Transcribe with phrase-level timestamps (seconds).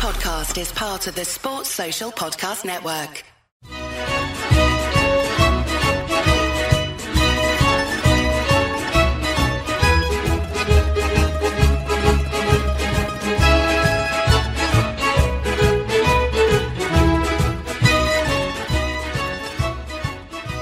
[0.00, 3.22] podcast is part of the Sports Social Podcast Network.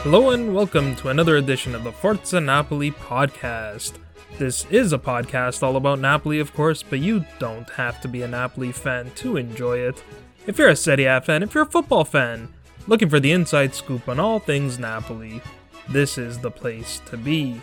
[0.03, 3.99] Hello and welcome to another edition of the Forza Napoli podcast.
[4.39, 8.23] This is a podcast all about Napoli, of course, but you don't have to be
[8.23, 10.05] a Napoli fan to enjoy it.
[10.47, 12.49] If you're a Serie A fan, if you're a football fan,
[12.87, 15.43] looking for the inside scoop on all things Napoli,
[15.89, 17.61] this is the place to be.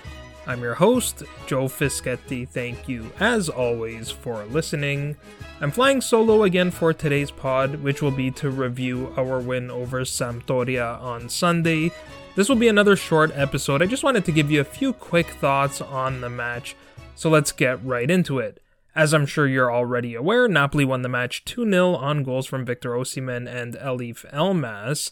[0.48, 2.46] I'm your host, Joe Fischetti.
[2.46, 5.16] Thank you, as always, for listening.
[5.62, 10.02] I'm flying solo again for today's pod, which will be to review our win over
[10.02, 11.94] Sampdoria on Sunday
[12.36, 13.82] this will be another short episode.
[13.82, 16.76] I just wanted to give you a few quick thoughts on the match,
[17.16, 18.62] so let's get right into it.
[18.94, 22.66] As I'm sure you're already aware, Napoli won the match 2 0 on goals from
[22.66, 25.12] Victor Osimhen and Eljif Elmas.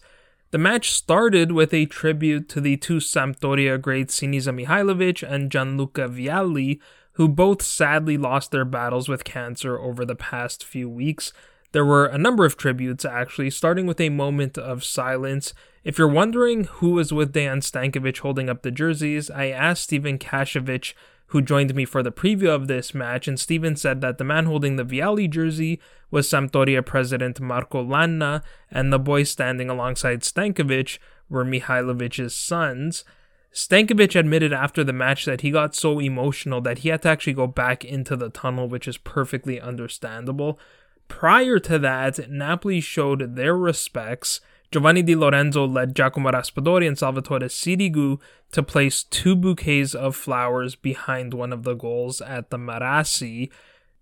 [0.52, 6.08] The match started with a tribute to the two Sampdoria greats Sinisa Mihajlovic and Gianluca
[6.08, 6.80] Vialli,
[7.14, 11.34] who both sadly lost their battles with cancer over the past few weeks.
[11.74, 15.56] There were a number of tributes, actually, starting with a moment of silence.
[15.84, 20.20] If you're wondering who was with Dejan Stankovic holding up the jerseys, I asked Steven
[20.20, 20.94] Kashevich,
[21.28, 24.46] who joined me for the preview of this match, and Steven said that the man
[24.46, 31.00] holding the Vialli jersey was Sampdoria president Marco Lanna, and the boys standing alongside Stankovic
[31.28, 33.04] were Mihajlovic's sons.
[33.52, 37.34] Stankovic admitted after the match that he got so emotional that he had to actually
[37.34, 40.60] go back into the tunnel, which is perfectly understandable.
[41.08, 44.42] Prior to that, Napoli showed their respects.
[44.72, 48.20] Giovanni Di Lorenzo led Giacomo Raspadori and Salvatore Sirigu
[48.52, 53.52] to place two bouquets of flowers behind one of the goals at the Marassi.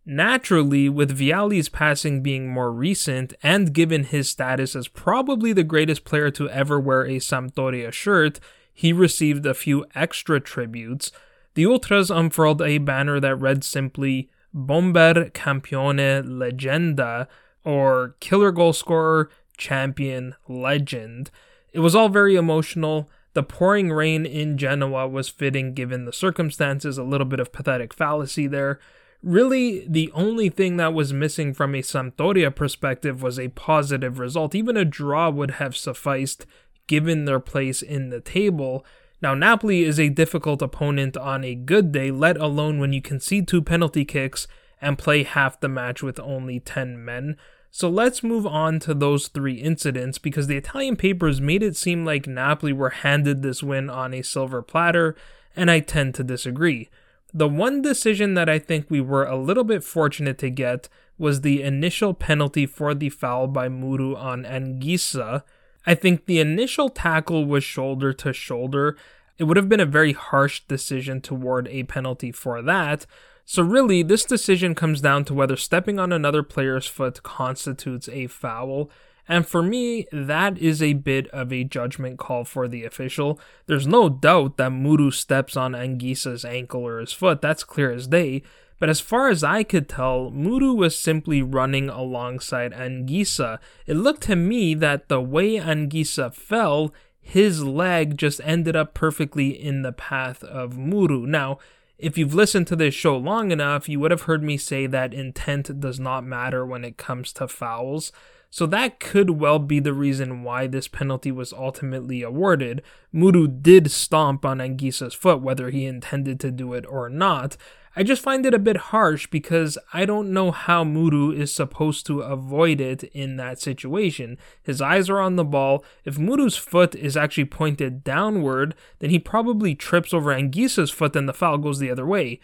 [0.06, 6.06] Naturally, with Vialli's passing being more recent and given his status as probably the greatest
[6.06, 8.40] player to ever wear a Sampdoria shirt,
[8.74, 11.12] he received a few extra tributes.
[11.54, 17.28] The Ultras unfurled a banner that read simply Bomber Campione Legenda,
[17.64, 21.32] or Killer Goal Scorer, Champion, Legend.
[21.74, 23.10] It was all very emotional.
[23.34, 27.94] The pouring rain in Genoa was fitting given the circumstances, a little bit of pathetic
[27.94, 28.80] fallacy there.
[29.24, 34.56] Really, the only thing that was missing from a Sampdoria perspective was a positive result.
[34.56, 36.46] Even a draw would have sufficed
[36.88, 38.84] given their place in the table.
[39.22, 43.48] Now, Napoli is a difficult opponent on a good day, let alone when you concede
[43.48, 44.48] two penalty kicks
[44.82, 47.38] and play half the match with only 10 men.
[47.70, 52.04] So let's move on to those three incidents because the Italian papers made it seem
[52.04, 55.16] like Napoli were handed this win on a silver platter,
[55.56, 56.90] and I tend to disagree.
[57.34, 61.42] The one decision that I think we were a little bit fortunate to get was
[61.42, 65.44] the initial penalty for the foul by Murru on Anguissa,
[65.86, 68.98] I think the initial tackle was shoulder to shoulder.
[69.38, 73.06] It would have been a very harsh decision toward a penalty for that.
[73.46, 78.28] So, really, this decision comes down to whether stepping on another player's foot constitutes a
[78.28, 78.90] foul.
[79.28, 83.40] And for me, that is a bit of a judgment call for the official.
[83.66, 88.08] There's no doubt that Murru steps on Anguissa's ankle or his foot, that's clear as
[88.08, 88.44] day.
[88.82, 93.60] But as far as I could tell, Murru was simply running alongside Anguissa.
[93.86, 99.50] It looked to me that the way Anguissa fell, his leg just ended up perfectly
[99.50, 101.28] in the path of Murru.
[101.28, 101.60] Now,
[102.00, 105.14] if you've listened to this show long enough, you would have heard me say that
[105.14, 108.12] intent does not matter when it comes to fouls.
[108.50, 112.82] So that could well be the reason why this penalty was ultimately awarded.
[113.14, 117.58] Murru did stomp on Anguissa's foot, whether he intended to do it or not.
[117.94, 122.06] I just find it a bit harsh because I don't know how Murru is supposed
[122.06, 124.38] to avoid it in that situation.
[124.64, 125.84] His eyes are on the ball.
[126.06, 131.28] If Murru's foot is actually pointed downward, then he probably trips over Anguissa's foot and
[131.28, 132.40] the foul goes the other way.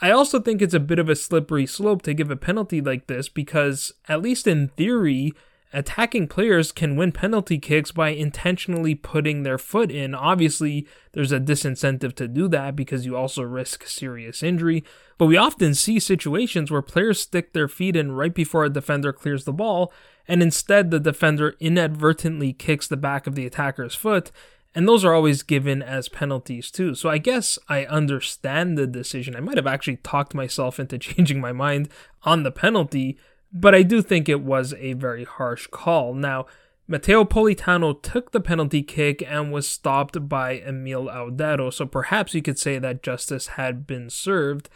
[0.00, 3.06] I also think it's a bit of a slippery slope to give a penalty like
[3.06, 5.32] this because, at least in theory,
[5.76, 10.14] attacking players can win penalty kicks by intentionally putting their foot in.
[10.14, 14.82] Obviously, there's a disincentive to do that because you also risk serious injury.
[15.18, 19.12] But we often see situations where players stick their feet in right before a defender
[19.12, 19.92] clears the ball,
[20.26, 24.32] and instead the defender inadvertently kicks the back of the attacker's foot.
[24.74, 26.94] And those are always given as penalties too.
[26.94, 29.36] So I guess I understand the decision.
[29.36, 31.90] I might have actually talked myself into changing my mind
[32.22, 33.18] on the penalty
[33.60, 36.14] but I do think it was a very harsh call.
[36.14, 36.46] Now,
[36.88, 42.42] Matteo Politano took the penalty kick and was stopped by Emil Audero, so perhaps you
[42.42, 44.68] could say that justice had been served.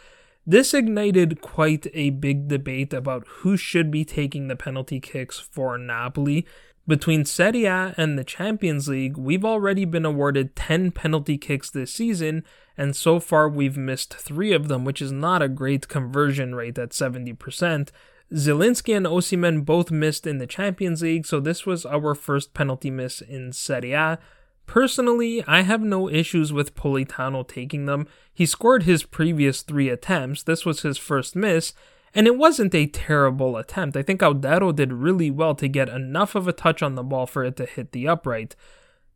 [0.45, 5.77] This ignited quite a big debate about who should be taking the penalty kicks for
[5.77, 6.45] Napoli.
[6.87, 11.93] Between Serie A and the Champions League, we've already been awarded 10 penalty kicks this
[11.93, 12.43] season,
[12.75, 16.79] and so far we've missed 3 of them, which is not a great conversion rate
[16.79, 17.89] at 70%.
[18.33, 22.89] Zielinski and Osimhen both missed in the Champions League, so this was our first penalty
[22.89, 24.19] miss in Serie A.
[24.65, 28.07] Personally, I have no issues with Politano taking them.
[28.33, 31.73] He scored his previous three attempts, this was his first miss,
[32.13, 33.97] and it wasn't a terrible attempt.
[33.97, 37.25] I think Audero did really well to get enough of a touch on the ball
[37.25, 38.55] for it to hit the upright.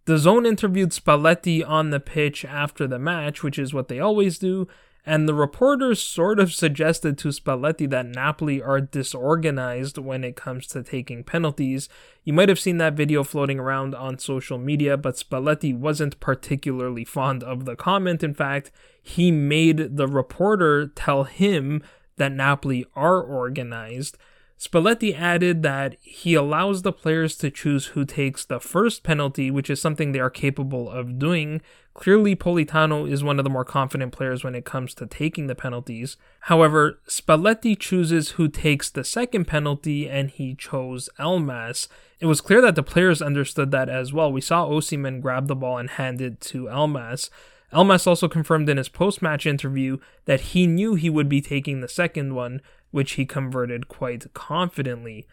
[0.06, 4.68] DAZN interviewed Spalletti on the pitch after the match, which is what they always do,
[5.06, 10.66] and the reporters sort of suggested to Spalletti that Napoli are disorganized when it comes
[10.68, 11.88] to taking penalties.
[12.24, 17.06] You might have seen that video floating around on social media, but Spalletti wasn't particularly
[17.06, 18.24] fond of the comment.
[18.24, 18.72] In fact,
[19.02, 21.84] he made the reporter tell him
[22.18, 24.18] that Napoli are organized.
[24.58, 29.70] Spalletti added that he allows the players to choose who takes the first penalty, which
[29.70, 31.62] is something they are capable of doing.
[31.94, 35.56] Clearly, Politano is one of the more confident players when it comes to taking the
[35.56, 36.16] penalties.
[36.42, 41.90] However, Spalletti chooses who takes the second penalty, and he chose Elmas.
[42.22, 44.32] It was clear that the players understood that as well.
[44.32, 47.30] We saw Osimhen grab the ball and hand it to Elmas.
[47.74, 51.82] Elmas also confirmed in his post match interview that he knew he would be taking
[51.82, 52.62] the second one,
[52.96, 55.28] which he converted quite confidently.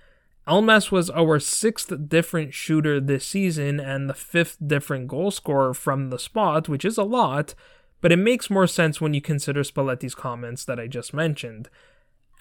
[0.48, 6.10] Elmas was our sixth different shooter this season and the fifth different goal scorer from
[6.10, 7.54] the spot, which is a lot,
[8.00, 11.70] but it makes more sense when you consider Spalletti's comments that I just mentioned.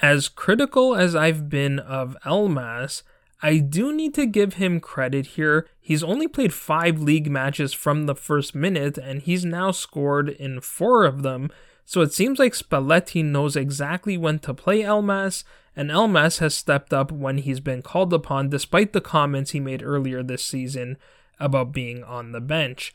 [0.02, 3.04] As critical as I've been of Elmas,
[3.44, 5.68] I do need to give him credit here.
[5.80, 10.62] He's only played five league matches from the first minute, and he's now scored in
[10.62, 11.52] four of them,
[11.86, 15.44] so it seems like Spalletti knows exactly when to play Elmas,
[15.76, 19.84] and Elmas has stepped up when he's been called upon, despite the comments he made
[19.84, 20.98] earlier this season
[21.40, 22.94] about being on the bench.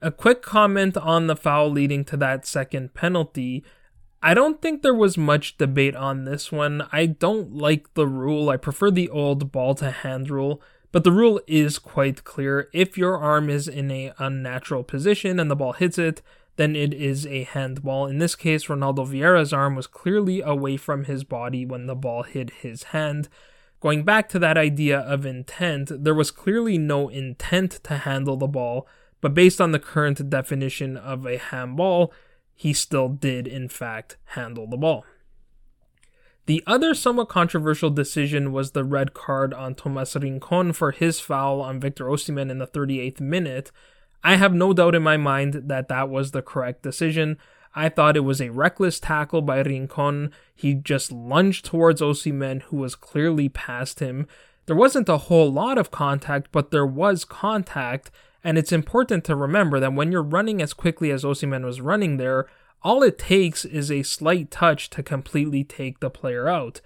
[0.00, 3.64] A quick comment on the foul leading to that second penalty.
[4.22, 6.86] I don't think there was much debate on this one.
[6.92, 8.50] I don't like the rule.
[8.50, 12.68] I prefer the old ball to hand rule, but the rule is quite clear.
[12.72, 16.22] If your arm is in a unnatural position and the ball hits it,
[16.56, 18.06] then it is a handball.
[18.06, 22.22] In this case, Ronaldo Vieira's arm was clearly away from his body when the ball
[22.22, 23.28] hit his hand.
[23.80, 28.46] Going back to that idea of intent, there was clearly no intent to handle the
[28.46, 28.86] ball,
[29.20, 32.12] but based on the current definition of a handball,
[32.54, 35.04] he still did, in fact, handle the ball.
[36.46, 41.60] The other somewhat controversial decision was the red card on Tomas Rincon for his foul
[41.60, 43.70] on Victor Osimhen in the 38th minute,
[44.24, 47.38] I have no doubt in my mind that that was the correct decision.
[47.74, 50.30] I thought it was a reckless tackle by Rincon.
[50.54, 54.26] He just lunged towards Osimhen, who was clearly past him.
[54.66, 58.10] There wasn't a whole lot of contact, but there was contact,
[58.44, 62.16] and it's important to remember that when you're running as quickly as Osimhen was running
[62.16, 62.46] there,
[62.82, 66.80] all it takes is a slight touch to completely take the player out.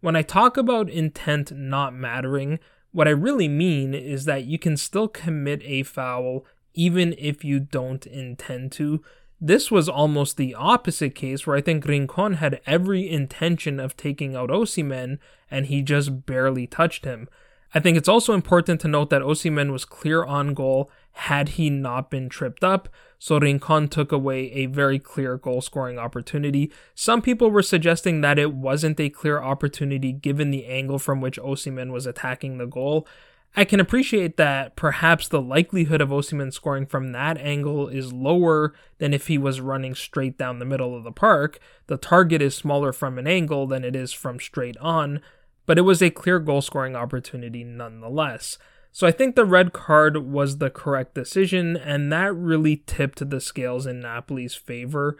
[0.00, 2.58] When I talk about intent not mattering,
[2.90, 7.60] what I really mean is that you can still commit a foul even if you
[7.60, 9.02] don't intend to.
[9.40, 14.36] This was almost the opposite case where I think Rincon had every intention of taking
[14.36, 15.18] out Osimhen
[15.50, 17.28] and he just barely touched him.
[17.74, 21.70] I think it's also important to note that Osimhen was clear on goal had he
[21.70, 22.88] not been tripped up,
[23.18, 26.70] so Rincon took away a very clear goal scoring opportunity.
[26.94, 31.38] Some people were suggesting that it wasn't a clear opportunity given the angle from which
[31.38, 33.06] Osimhen was attacking the goal.
[33.54, 38.74] I can appreciate that perhaps the likelihood of Osimhen scoring from that angle is lower
[38.96, 41.58] than if he was running straight down the middle of the park.
[41.86, 45.20] The target is smaller from an angle than it is from straight on,
[45.66, 48.56] but it was a clear goal scoring opportunity nonetheless.
[48.90, 53.40] So I think the red card was the correct decision, and that really tipped the
[53.40, 55.18] scales in Napoli's favor.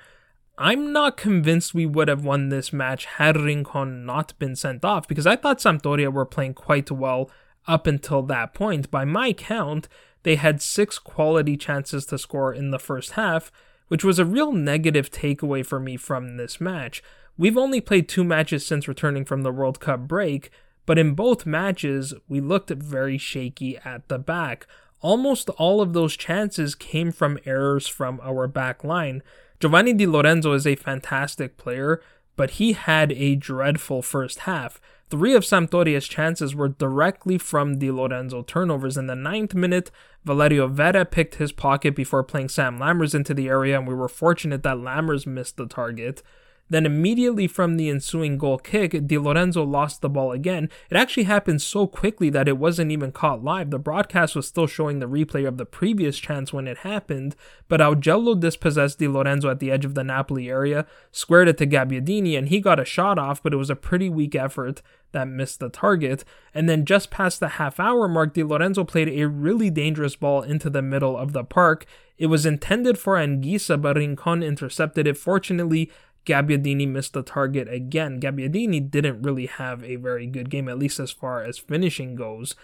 [0.56, 5.06] I'm not convinced we would have won this match had Rincon not been sent off
[5.08, 7.30] because I thought Sampdoria were playing quite well
[7.66, 8.90] up until that point.
[8.90, 9.88] By my count,
[10.22, 13.50] they had six quality chances to score in the first half,
[13.88, 17.02] which was a real negative takeaway for me from this match.
[17.36, 20.50] We've only played two matches since returning from the World Cup break,
[20.86, 24.66] but in both matches, we looked very shaky at the back.
[25.00, 29.22] Almost all of those chances came from errors from our back line.
[29.60, 32.02] Giovanni Di Lorenzo is a fantastic player,
[32.36, 34.80] but he had a dreadful first half.
[35.12, 38.96] Three of Sampdoria's chances were directly from Di Lorenzo turnovers.
[38.96, 39.90] In the ninth minute,
[40.24, 44.08] Valerio Verre picked his pocket before playing Sam Lammers into the area, and we were
[44.08, 46.22] fortunate that Lammers missed the target.
[46.70, 50.70] Then immediately from the ensuing goal kick, Di Lorenzo lost the ball again.
[50.90, 53.70] It actually happened so quickly that it wasn't even caught live.
[53.70, 57.36] The broadcast was still showing the replay of the previous chance when it happened,
[57.68, 61.66] but Augello dispossessed Di Lorenzo at the edge of the Napoli area, squared it to
[61.66, 64.80] Gabbiadini, and he got a shot off, but it was a pretty weak effort
[65.12, 66.24] that missed the target.
[66.54, 70.40] And then just past the half hour mark, Di Lorenzo played a really dangerous ball
[70.40, 71.84] into the middle of the park.
[72.18, 75.18] It was intended for Anguissa, but Rincon intercepted it.
[75.18, 75.90] Fortunately,
[76.26, 78.20] Gabbiadini missed the target again.
[78.20, 82.54] Gabbiadini didn't really have a very good game, at least as far as finishing goes.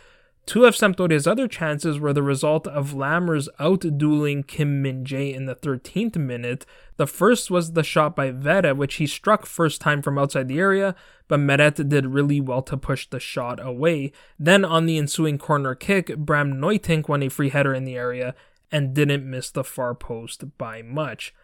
[0.49, 5.45] Two of Sampdoria's other chances were the result of Lammers outdueling Kim Min Jae in
[5.45, 6.65] the 13th minute.
[6.97, 10.59] The first was the shot by Verre, which he struck first time from outside the
[10.59, 10.95] area,
[11.29, 14.11] but Meret did really well to push the shot away.
[14.39, 18.35] Then on the ensuing corner kick, Bram Nuytinck won a free header in the area
[18.73, 21.35] and didn't miss the far post by much.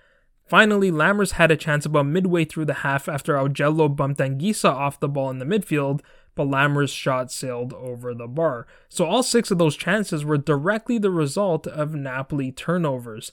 [0.46, 5.00] Finally, Lammers had a chance about midway through the half after Augello bumped Anguissa off
[5.00, 6.00] the ball in the midfield,
[6.34, 8.66] but Lammers' shot sailed over the bar.
[8.88, 13.32] So all six of those chances were directly the result of Napoli turnovers.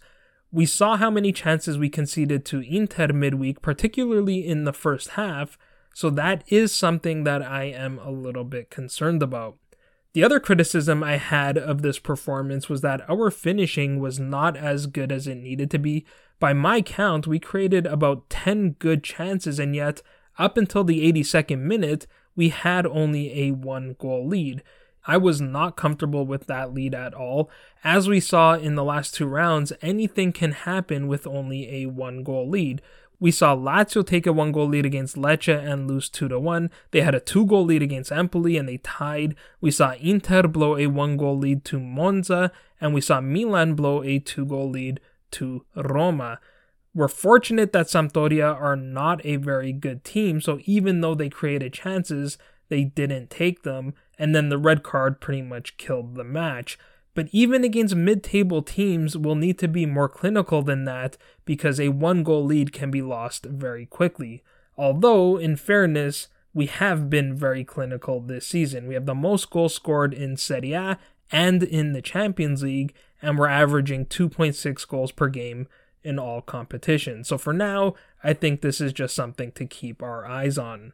[0.53, 5.57] We saw how many chances we conceded to Inter midweek, particularly in the first half,
[5.93, 9.57] so that is something that I am a little bit concerned about.
[10.13, 14.87] The other criticism I had of this performance was that our finishing was not as
[14.87, 16.05] good as it needed to be,
[16.41, 20.01] by my count, we created about 10 good chances, and yet,
[20.39, 24.63] up until the 82nd minute, we had only a one goal lead.
[25.05, 27.49] I was not comfortable with that lead at all.
[27.83, 32.23] As we saw in the last two rounds, anything can happen with only a one
[32.23, 32.81] goal lead.
[33.19, 36.71] We saw Lazio take a one goal lead against Lecce and lose 2 to 1.
[36.89, 39.35] They had a two goal lead against Empoli and they tied.
[39.59, 44.01] We saw Inter blow a one goal lead to Monza and we saw Milan blow
[44.01, 44.99] a two goal lead
[45.31, 46.39] to Roma.
[46.93, 51.73] We're fortunate that Sampdoria are not a very good team, so even though they created
[51.73, 52.37] chances,
[52.69, 56.77] they didn't take them, and then the red card pretty much killed the match.
[57.13, 61.79] But even against mid table teams, we'll need to be more clinical than that because
[61.79, 64.43] a one goal lead can be lost very quickly.
[64.77, 68.87] Although, in fairness, we have been very clinical this season.
[68.87, 70.97] We have the most goals scored in Serie A
[71.31, 75.67] and in the Champions League, and we're averaging 2.6 goals per game
[76.03, 77.27] in all competitions.
[77.27, 80.93] So for now, I think this is just something to keep our eyes on.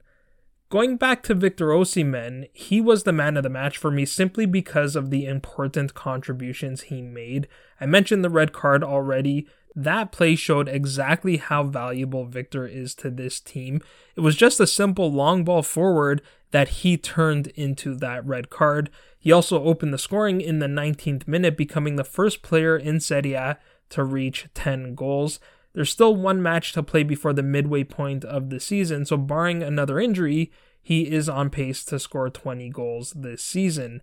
[0.69, 4.45] Going back to Victor Osimhen, he was the man of the match for me simply
[4.45, 7.47] because of the important contributions he made.
[7.79, 9.47] I mentioned the red card already.
[9.73, 13.81] That play showed exactly how valuable Victor is to this team.
[14.17, 18.89] It was just a simple long ball forward that he turned into that red card.
[19.27, 23.33] He also opened the scoring in the 19th minute, becoming the first player in Serie
[23.33, 23.57] A
[23.89, 25.41] to reach 10 goals.
[25.73, 29.61] There's still one match to play before the midway point of the season, so barring
[29.61, 30.49] another injury,
[30.81, 34.01] he is on pace to score 20 goals this season.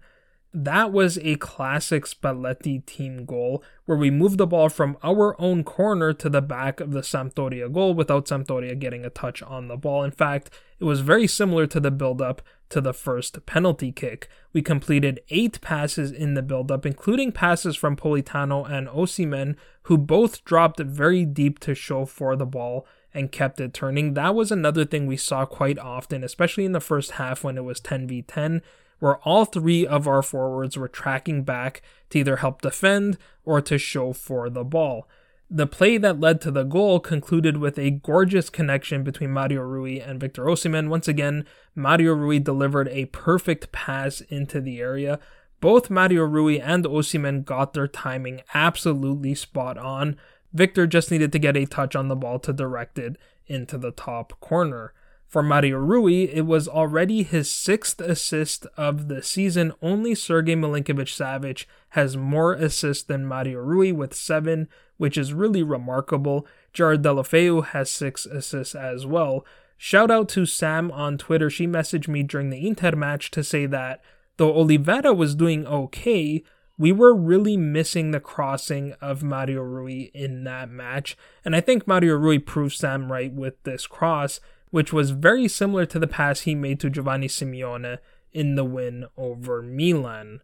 [0.57, 5.65] That was a classic Spalletti team goal where we moved the ball from our own
[5.65, 9.77] corner to the back of the Sampdoria goal without Sampdoria getting a touch on the
[9.77, 10.05] ball.
[10.05, 14.29] In fact, it was very similar to the build up to the first penalty kick.
[14.53, 19.99] We completed eight passes in the build up, including passes from Politano and Osimhen, who
[19.99, 24.15] both dropped very deep to show for the ball and kept it turning.
[24.15, 27.65] That was another thing we saw quite often, especially in the first half when it
[27.65, 28.63] was 10v10
[29.05, 33.77] where all three of our forwards were tracking back to either help defend or to
[33.77, 35.07] show for the ball.
[35.51, 40.01] The play that led to the goal concluded with a gorgeous connection between Mario Rui
[40.01, 40.89] and Victor Osimhen.
[40.89, 41.45] Once again,
[41.75, 45.21] Mario Rui delivered a perfect pass into the area.
[45.61, 50.17] Both Mario Rui and Osimhen got their timing absolutely spot on.
[50.55, 53.91] Victor just needed to get a touch on the ball to direct it into the
[53.91, 54.95] top corner.
[55.35, 59.73] For Mario Rui, it was already his sixth assist of the season.
[59.83, 65.65] Only Sergei Milinkovic Savic has more assists than Mario Rui with seven, which is really
[65.65, 66.47] remarkable.
[66.73, 69.45] Gerard Deulofeu has six assists as well.
[69.77, 71.51] Shout out to Sam on Twitter.
[71.51, 74.05] She messaged me during the Inter match to say that
[74.37, 76.45] though Oliveira was doing okay,
[76.79, 81.17] we were really missing the crossing of Mario Rui in that match.
[81.45, 84.39] And I think Mario Rui proved Sam right with this cross
[84.75, 87.99] which was very similar to the pass he made to Giovanni Simeone
[88.33, 90.41] in the win over Milan.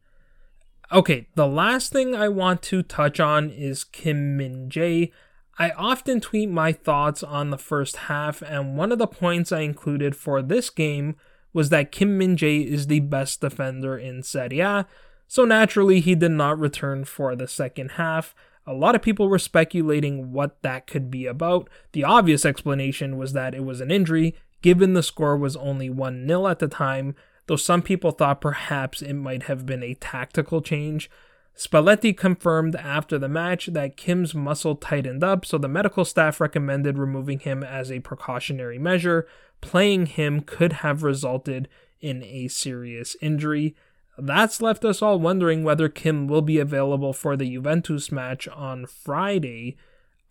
[0.92, 5.10] Okay, the last thing I want to touch on is Kim Min Jae.
[5.58, 9.62] I often tweet my thoughts on the first half, and one of the points I
[9.62, 11.16] included for this game
[11.52, 14.86] was that Kim Min Jae is the best defender in Serie A,
[15.26, 18.32] so naturally he did not return for the second half.
[18.70, 21.68] A lot of people were speculating what that could be about.
[21.90, 26.24] The obvious explanation was that it was an injury, given the score was only 1
[26.24, 27.16] 0 at the time,
[27.48, 31.10] though some people thought perhaps it might have been a tactical change.
[31.56, 36.96] Spalletti confirmed after the match that Kim's muscle tightened up, so the medical staff recommended
[36.96, 39.26] removing him as a precautionary measure.
[39.60, 41.68] Playing him could have resulted
[42.00, 43.74] in a serious injury.
[44.22, 48.86] That's left us all wondering whether Kim will be available for the Juventus match on
[48.86, 49.76] Friday.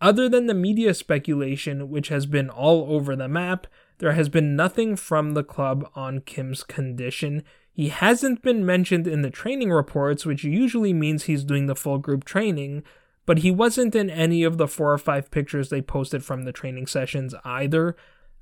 [0.00, 3.66] Other than the media speculation, which has been all over the map,
[3.98, 7.42] there has been nothing from the club on Kim's condition.
[7.72, 11.98] He hasn't been mentioned in the training reports, which usually means he's doing the full
[11.98, 12.82] group training,
[13.26, 16.52] but he wasn't in any of the four or five pictures they posted from the
[16.52, 17.94] training sessions either.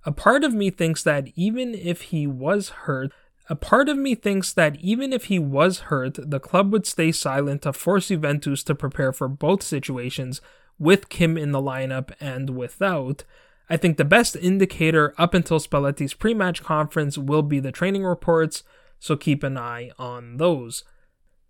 [0.04, 3.12] A part of me thinks that even if he was hurt,
[3.48, 7.12] a part of me thinks that even if he was hurt, the club would stay
[7.12, 10.40] silent to force Juventus to prepare for both situations,
[10.78, 13.24] with Kim in the lineup and without.
[13.70, 18.04] I think the best indicator up until Spalletti's pre match conference will be the training
[18.04, 18.62] reports,
[18.98, 20.84] so keep an eye on those.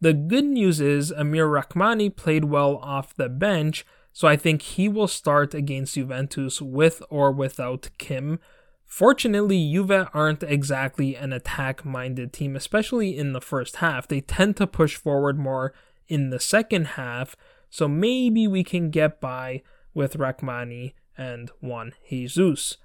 [0.00, 4.88] The good news is Amir Rrahmani played well off the bench, so I think he
[4.88, 8.38] will start against Juventus with or without Kim.
[8.88, 14.08] Fortunately, Juve aren't exactly an attack minded team, especially in the first half.
[14.08, 15.74] They tend to push forward more
[16.08, 17.36] in the second half,
[17.68, 22.78] so maybe we can get by with Rrahmani and Juan Jesus.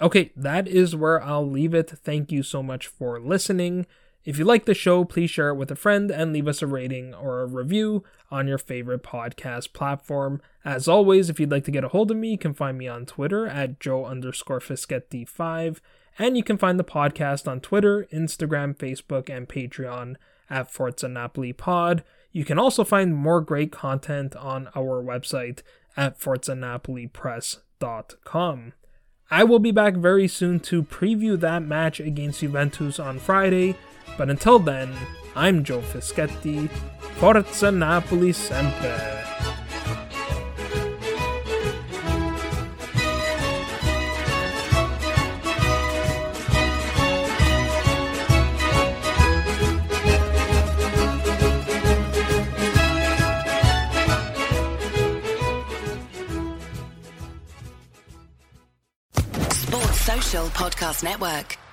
[0.00, 1.90] Okay, that is where I'll leave it.
[1.90, 3.86] Thank you so much for listening.
[4.24, 6.66] If you like the show, please share it with a friend and leave us a
[6.66, 10.40] rating or a review on your favorite podcast platform.
[10.64, 12.88] As always, if you'd like to get a hold of me, you can find me
[12.88, 15.80] on Twitter at Joe underscore Fischetti5.
[16.18, 20.16] And you can find the podcast on Twitter, Instagram, Facebook, and Patreon
[20.48, 22.02] at Forza Napoli Pod.
[22.32, 25.60] You can also find more great content on our website
[25.96, 28.72] at forzanapolipress.com.
[29.30, 33.76] I will be back very soon to preview that match against Juventus on Friday,
[34.16, 34.92] but until then,
[35.34, 36.68] I'm Joe Fischetti.
[37.18, 39.14] Forza Napoli sempre!
[60.54, 61.63] Podcast Network.